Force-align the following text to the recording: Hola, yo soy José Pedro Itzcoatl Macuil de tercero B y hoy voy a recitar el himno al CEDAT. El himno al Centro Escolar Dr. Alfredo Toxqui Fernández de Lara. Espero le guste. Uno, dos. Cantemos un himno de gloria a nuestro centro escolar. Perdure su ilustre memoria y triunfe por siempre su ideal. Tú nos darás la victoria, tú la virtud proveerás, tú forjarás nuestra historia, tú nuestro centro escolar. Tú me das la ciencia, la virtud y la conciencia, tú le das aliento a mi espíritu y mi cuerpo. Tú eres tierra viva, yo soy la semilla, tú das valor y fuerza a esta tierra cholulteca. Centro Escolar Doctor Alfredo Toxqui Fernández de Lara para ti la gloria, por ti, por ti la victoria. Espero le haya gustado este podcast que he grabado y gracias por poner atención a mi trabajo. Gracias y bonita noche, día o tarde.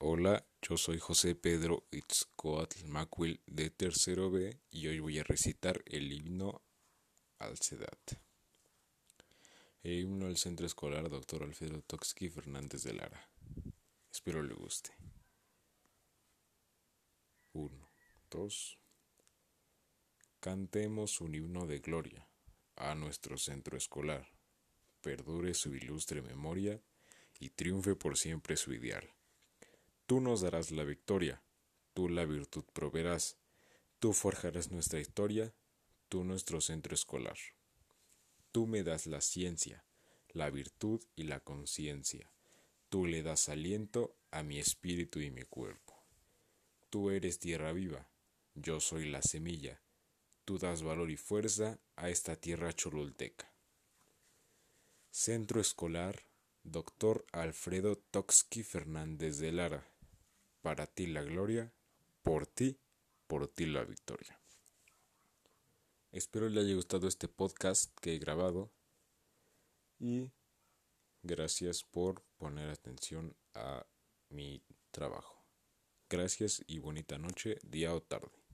Hola, 0.00 0.46
yo 0.62 0.76
soy 0.76 1.00
José 1.00 1.34
Pedro 1.34 1.88
Itzcoatl 1.90 2.84
Macuil 2.86 3.42
de 3.48 3.68
tercero 3.70 4.30
B 4.30 4.60
y 4.70 4.86
hoy 4.86 5.00
voy 5.00 5.18
a 5.18 5.24
recitar 5.24 5.82
el 5.86 6.12
himno 6.12 6.62
al 7.40 7.58
CEDAT. 7.58 8.12
El 9.82 9.98
himno 9.98 10.26
al 10.26 10.36
Centro 10.36 10.66
Escolar 10.66 11.10
Dr. 11.10 11.42
Alfredo 11.42 11.82
Toxqui 11.82 12.28
Fernández 12.30 12.84
de 12.84 12.92
Lara. 12.92 13.28
Espero 14.08 14.40
le 14.40 14.54
guste. 14.54 14.94
Uno, 17.54 17.90
dos. 18.30 18.78
Cantemos 20.38 21.20
un 21.20 21.34
himno 21.34 21.66
de 21.66 21.80
gloria 21.80 22.28
a 22.76 22.94
nuestro 22.94 23.36
centro 23.36 23.76
escolar. 23.76 24.28
Perdure 25.00 25.54
su 25.54 25.74
ilustre 25.74 26.22
memoria 26.22 26.80
y 27.40 27.50
triunfe 27.50 27.96
por 27.96 28.16
siempre 28.16 28.56
su 28.56 28.72
ideal. 28.72 29.17
Tú 30.08 30.22
nos 30.22 30.40
darás 30.40 30.70
la 30.70 30.84
victoria, 30.84 31.42
tú 31.92 32.08
la 32.08 32.24
virtud 32.24 32.64
proveerás, 32.72 33.36
tú 33.98 34.14
forjarás 34.14 34.70
nuestra 34.70 35.00
historia, 35.00 35.52
tú 36.08 36.24
nuestro 36.24 36.62
centro 36.62 36.94
escolar. 36.94 37.36
Tú 38.50 38.66
me 38.66 38.82
das 38.82 39.06
la 39.06 39.20
ciencia, 39.20 39.84
la 40.30 40.48
virtud 40.48 41.04
y 41.14 41.24
la 41.24 41.40
conciencia, 41.40 42.32
tú 42.88 43.04
le 43.04 43.22
das 43.22 43.50
aliento 43.50 44.16
a 44.30 44.42
mi 44.42 44.58
espíritu 44.58 45.20
y 45.20 45.30
mi 45.30 45.42
cuerpo. 45.42 46.02
Tú 46.88 47.10
eres 47.10 47.38
tierra 47.38 47.74
viva, 47.74 48.08
yo 48.54 48.80
soy 48.80 49.10
la 49.10 49.20
semilla, 49.20 49.82
tú 50.46 50.58
das 50.58 50.82
valor 50.82 51.10
y 51.10 51.18
fuerza 51.18 51.80
a 51.96 52.08
esta 52.08 52.34
tierra 52.34 52.72
cholulteca. 52.72 53.52
Centro 55.10 55.60
Escolar 55.60 56.22
Doctor 56.64 57.26
Alfredo 57.32 57.96
Toxqui 58.10 58.62
Fernández 58.62 59.36
de 59.36 59.52
Lara 59.52 59.97
para 60.68 60.86
ti 60.86 61.06
la 61.06 61.22
gloria, 61.22 61.72
por 62.22 62.46
ti, 62.46 62.78
por 63.26 63.48
ti 63.48 63.64
la 63.64 63.84
victoria. 63.84 64.38
Espero 66.12 66.50
le 66.50 66.60
haya 66.60 66.74
gustado 66.74 67.08
este 67.08 67.26
podcast 67.26 67.98
que 68.00 68.14
he 68.14 68.18
grabado 68.18 68.70
y 69.98 70.30
gracias 71.22 71.84
por 71.84 72.22
poner 72.36 72.68
atención 72.68 73.34
a 73.54 73.86
mi 74.28 74.62
trabajo. 74.90 75.42
Gracias 76.10 76.62
y 76.66 76.80
bonita 76.80 77.16
noche, 77.16 77.56
día 77.62 77.94
o 77.94 78.02
tarde. 78.02 78.47